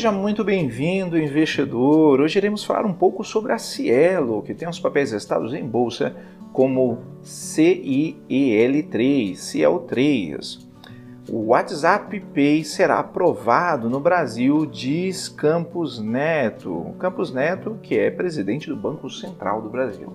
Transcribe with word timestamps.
Seja 0.00 0.10
muito 0.10 0.42
bem-vindo, 0.42 1.18
investidor. 1.18 2.22
Hoje 2.22 2.38
iremos 2.38 2.64
falar 2.64 2.86
um 2.86 2.94
pouco 2.94 3.22
sobre 3.22 3.52
a 3.52 3.58
Cielo, 3.58 4.40
que 4.40 4.54
tem 4.54 4.66
os 4.66 4.80
papéis 4.80 5.12
listados 5.12 5.52
em 5.52 5.62
bolsa 5.62 6.16
como 6.54 7.00
CIEL3, 7.22 9.34
CIEL3. 9.34 10.58
O 11.28 11.48
WhatsApp 11.48 12.18
Pay 12.18 12.64
será 12.64 12.98
aprovado 12.98 13.90
no 13.90 14.00
Brasil, 14.00 14.64
diz 14.64 15.28
Campos 15.28 16.00
Neto. 16.00 16.94
Campos 16.98 17.30
Neto, 17.30 17.78
que 17.82 17.98
é 17.98 18.10
presidente 18.10 18.70
do 18.70 18.76
Banco 18.76 19.10
Central 19.10 19.60
do 19.60 19.68
Brasil. 19.68 20.14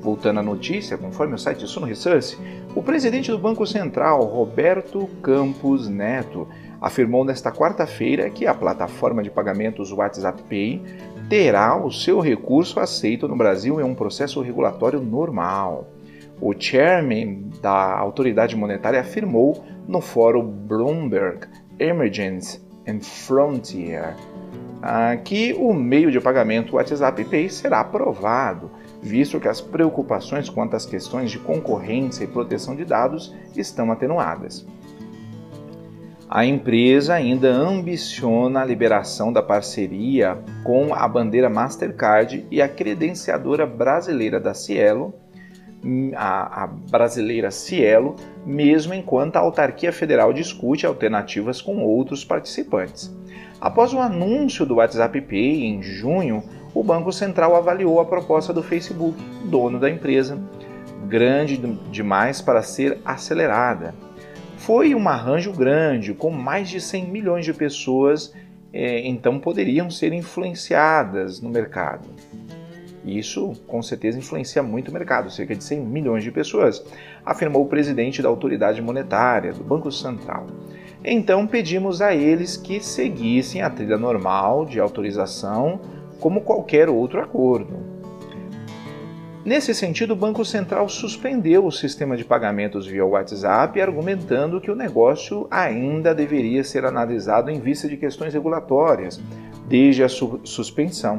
Voltando 0.00 0.38
à 0.38 0.42
notícia, 0.42 0.96
conforme 0.96 1.34
o 1.34 1.38
site 1.38 1.66
Suno 1.66 1.86
Research, 1.86 2.38
o 2.74 2.82
presidente 2.82 3.30
do 3.30 3.38
Banco 3.38 3.66
Central, 3.66 4.22
Roberto 4.24 5.08
Campos 5.22 5.88
Neto, 5.88 6.46
afirmou 6.80 7.24
nesta 7.24 7.50
quarta-feira 7.50 8.30
que 8.30 8.46
a 8.46 8.54
plataforma 8.54 9.22
de 9.22 9.30
pagamentos 9.30 9.90
WhatsApp 9.90 10.42
Pay 10.44 10.82
terá 11.28 11.76
o 11.76 11.90
seu 11.90 12.20
recurso 12.20 12.78
aceito 12.78 13.26
no 13.26 13.36
Brasil 13.36 13.80
em 13.80 13.84
um 13.84 13.94
processo 13.94 14.40
regulatório 14.40 15.00
normal. 15.00 15.88
O 16.40 16.54
chairman 16.56 17.50
da 17.60 17.98
autoridade 17.98 18.54
monetária 18.54 19.00
afirmou 19.00 19.64
no 19.88 20.00
fórum 20.00 20.44
Bloomberg 20.44 21.48
Emergence 21.80 22.60
and 22.86 23.00
Frontier 23.00 24.14
ah, 24.82 25.16
que 25.16 25.54
o 25.54 25.72
meio 25.74 26.10
de 26.10 26.20
pagamento 26.20 26.76
WhatsApp 26.76 27.24
Pay 27.24 27.48
será 27.50 27.80
aprovado, 27.80 28.70
visto 29.00 29.40
que 29.40 29.48
as 29.48 29.60
preocupações 29.60 30.48
quanto 30.48 30.76
às 30.76 30.84
questões 30.84 31.30
de 31.30 31.38
concorrência 31.38 32.24
e 32.24 32.26
proteção 32.26 32.74
de 32.74 32.84
dados 32.84 33.34
estão 33.56 33.90
atenuadas. 33.92 34.66
A 36.30 36.44
empresa 36.44 37.14
ainda 37.14 37.50
ambiciona 37.50 38.60
a 38.60 38.64
liberação 38.64 39.32
da 39.32 39.42
parceria 39.42 40.36
com 40.62 40.92
a 40.92 41.08
bandeira 41.08 41.48
Mastercard 41.48 42.46
e 42.50 42.60
a 42.60 42.68
credenciadora 42.68 43.64
brasileira 43.64 44.38
da 44.38 44.52
Cielo, 44.52 45.14
a, 46.14 46.64
a, 46.64 46.66
brasileira 46.66 47.50
Cielo, 47.50 48.14
mesmo 48.44 48.92
enquanto 48.92 49.36
a 49.36 49.40
autarquia 49.40 49.90
federal 49.90 50.30
discute 50.34 50.84
alternativas 50.84 51.62
com 51.62 51.82
outros 51.82 52.26
participantes. 52.26 53.16
Após 53.58 53.94
o 53.94 53.98
anúncio 53.98 54.66
do 54.66 54.76
WhatsApp 54.76 55.20
Pay 55.22 55.64
em 55.64 55.82
junho, 55.82 56.42
o 56.78 56.82
Banco 56.84 57.12
Central 57.12 57.56
avaliou 57.56 58.00
a 58.00 58.04
proposta 58.04 58.52
do 58.52 58.62
Facebook, 58.62 59.16
dono 59.44 59.78
da 59.78 59.90
empresa, 59.90 60.38
grande 61.06 61.56
demais 61.90 62.40
para 62.40 62.62
ser 62.62 62.98
acelerada 63.04 63.94
foi 64.58 64.94
um 64.94 65.08
arranjo 65.08 65.50
grande, 65.50 66.12
com 66.12 66.30
mais 66.30 66.68
de 66.68 66.78
100 66.78 67.06
milhões 67.06 67.44
de 67.46 67.54
pessoas, 67.54 68.34
é, 68.70 69.06
então 69.06 69.38
poderiam 69.38 69.88
ser 69.88 70.12
influenciadas 70.12 71.40
no 71.40 71.48
mercado. 71.48 72.06
Isso 73.02 73.54
com 73.66 73.80
certeza 73.80 74.18
influencia 74.18 74.62
muito 74.62 74.88
o 74.88 74.92
mercado, 74.92 75.30
cerca 75.30 75.54
de 75.54 75.64
100 75.64 75.80
milhões 75.80 76.22
de 76.22 76.30
pessoas, 76.30 76.84
afirmou 77.24 77.62
o 77.62 77.66
presidente 77.66 78.20
da 78.20 78.28
autoridade 78.28 78.82
monetária 78.82 79.54
do 79.54 79.64
Banco 79.64 79.90
Central. 79.90 80.46
Então 81.02 81.46
pedimos 81.46 82.02
a 82.02 82.14
eles 82.14 82.56
que 82.56 82.78
seguissem 82.78 83.62
a 83.62 83.70
trilha 83.70 83.96
normal 83.96 84.66
de 84.66 84.78
autorização 84.78 85.80
como 86.20 86.40
qualquer 86.40 86.88
outro 86.88 87.20
acordo. 87.20 87.98
Nesse 89.44 89.74
sentido, 89.74 90.12
o 90.12 90.16
Banco 90.16 90.44
Central 90.44 90.88
suspendeu 90.88 91.64
o 91.64 91.72
sistema 91.72 92.16
de 92.16 92.24
pagamentos 92.24 92.86
via 92.86 93.06
WhatsApp, 93.06 93.80
argumentando 93.80 94.60
que 94.60 94.70
o 94.70 94.76
negócio 94.76 95.46
ainda 95.50 96.14
deveria 96.14 96.62
ser 96.62 96.84
analisado 96.84 97.50
em 97.50 97.58
vista 97.58 97.88
de 97.88 97.96
questões 97.96 98.34
regulatórias, 98.34 99.18
desde 99.66 100.02
a 100.02 100.08
su 100.08 100.40
suspensão. 100.44 101.18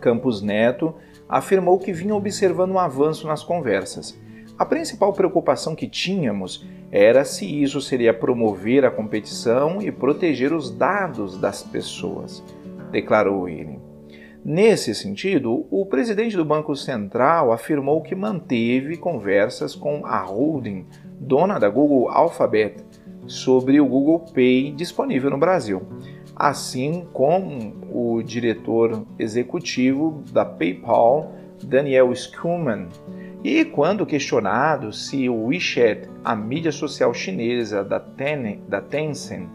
Campos 0.00 0.42
Neto 0.42 0.94
afirmou 1.28 1.78
que 1.78 1.92
vinha 1.92 2.14
observando 2.14 2.72
um 2.72 2.78
avanço 2.78 3.26
nas 3.26 3.42
conversas. 3.42 4.18
A 4.58 4.64
principal 4.64 5.12
preocupação 5.12 5.74
que 5.74 5.88
tínhamos 5.88 6.66
era 6.90 7.24
se 7.24 7.46
isso 7.46 7.80
seria 7.80 8.12
promover 8.12 8.84
a 8.84 8.90
competição 8.90 9.80
e 9.80 9.92
proteger 9.92 10.52
os 10.52 10.70
dados 10.70 11.38
das 11.38 11.62
pessoas, 11.62 12.42
declarou 12.90 13.48
ele. 13.48 13.78
Nesse 14.44 14.94
sentido, 14.94 15.66
o 15.70 15.84
presidente 15.84 16.36
do 16.36 16.44
Banco 16.44 16.74
Central 16.74 17.52
afirmou 17.52 18.02
que 18.02 18.14
manteve 18.14 18.96
conversas 18.96 19.74
com 19.74 20.06
a 20.06 20.22
holding, 20.22 20.86
dona 21.20 21.58
da 21.58 21.68
Google 21.68 22.08
Alphabet, 22.08 22.76
sobre 23.26 23.80
o 23.80 23.86
Google 23.86 24.20
Pay 24.32 24.72
disponível 24.72 25.30
no 25.30 25.38
Brasil, 25.38 25.82
assim 26.34 27.06
como 27.12 27.74
o 27.92 28.22
diretor 28.22 29.04
executivo 29.18 30.22
da 30.32 30.44
PayPal, 30.44 31.32
Daniel 31.62 32.14
Schumann. 32.14 32.88
E 33.44 33.64
quando 33.64 34.06
questionado 34.06 34.92
se 34.92 35.28
o 35.28 35.46
WeChat, 35.46 36.08
a 36.24 36.34
mídia 36.34 36.72
social 36.72 37.12
chinesa 37.12 37.84
da, 37.84 38.02
da 38.66 38.80
Tencent, 38.80 39.48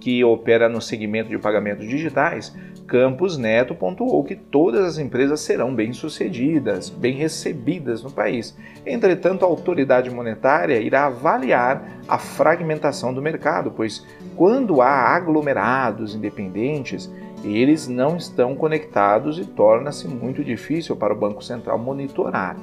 que 0.00 0.24
opera 0.24 0.68
no 0.68 0.80
segmento 0.80 1.28
de 1.28 1.38
pagamentos 1.38 1.86
digitais, 1.86 2.56
Campos 2.86 3.38
Neto 3.38 3.74
pontuou 3.74 4.24
que 4.24 4.34
todas 4.34 4.84
as 4.84 4.98
empresas 4.98 5.40
serão 5.40 5.72
bem-sucedidas, 5.72 6.88
bem 6.88 7.14
recebidas 7.14 8.02
no 8.02 8.10
país. 8.10 8.56
Entretanto, 8.84 9.44
a 9.44 9.48
autoridade 9.48 10.10
monetária 10.10 10.80
irá 10.80 11.06
avaliar 11.06 12.00
a 12.08 12.18
fragmentação 12.18 13.14
do 13.14 13.22
mercado, 13.22 13.70
pois 13.70 14.04
quando 14.34 14.82
há 14.82 14.88
aglomerados 14.88 16.14
independentes, 16.14 17.08
eles 17.44 17.86
não 17.86 18.16
estão 18.16 18.56
conectados 18.56 19.38
e 19.38 19.44
torna-se 19.44 20.08
muito 20.08 20.42
difícil 20.42 20.96
para 20.96 21.14
o 21.14 21.16
Banco 21.16 21.44
Central 21.44 21.78
monitorar. 21.78 22.56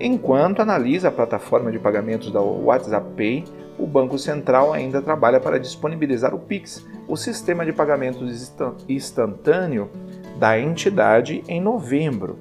Enquanto 0.00 0.62
analisa 0.62 1.08
a 1.08 1.12
plataforma 1.12 1.70
de 1.70 1.78
pagamentos 1.78 2.32
da 2.32 2.40
WhatsApp 2.40 3.06
Pay, 3.14 3.44
o 3.80 3.86
Banco 3.86 4.18
Central 4.18 4.72
ainda 4.72 5.00
trabalha 5.00 5.40
para 5.40 5.58
disponibilizar 5.58 6.34
o 6.34 6.38
PIX, 6.38 6.86
o 7.08 7.16
sistema 7.16 7.64
de 7.64 7.72
pagamentos 7.72 8.52
instantâneo 8.88 9.90
da 10.38 10.58
entidade, 10.60 11.42
em 11.48 11.60
novembro. 11.60 12.38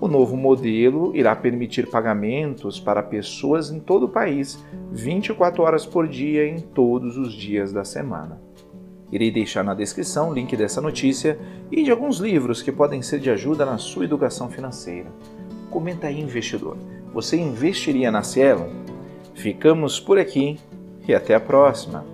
O 0.00 0.08
novo 0.08 0.36
modelo 0.36 1.14
irá 1.14 1.34
permitir 1.34 1.88
pagamentos 1.88 2.78
para 2.78 3.02
pessoas 3.02 3.70
em 3.70 3.78
todo 3.78 4.04
o 4.04 4.08
país, 4.08 4.62
24 4.90 5.62
horas 5.62 5.86
por 5.86 6.08
dia, 6.08 6.46
em 6.46 6.58
todos 6.58 7.16
os 7.16 7.32
dias 7.32 7.72
da 7.72 7.84
semana. 7.84 8.40
Irei 9.12 9.30
deixar 9.30 9.62
na 9.62 9.74
descrição 9.74 10.30
o 10.30 10.34
link 10.34 10.56
dessa 10.56 10.80
notícia 10.80 11.38
e 11.70 11.82
de 11.82 11.90
alguns 11.90 12.18
livros 12.18 12.62
que 12.62 12.72
podem 12.72 13.00
ser 13.00 13.20
de 13.20 13.30
ajuda 13.30 13.64
na 13.64 13.78
sua 13.78 14.04
educação 14.04 14.50
financeira. 14.50 15.10
Comenta 15.70 16.08
aí, 16.08 16.20
investidor. 16.20 16.76
Você 17.14 17.36
investiria 17.36 18.10
na 18.10 18.22
Cielo? 18.22 18.68
Ficamos 19.34 20.00
por 20.00 20.18
aqui 20.18 20.58
e 21.06 21.14
até 21.14 21.34
a 21.34 21.40
próxima! 21.40 22.11